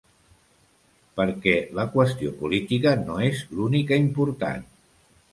[1.19, 4.65] Per què la qüestió política no és l’única important.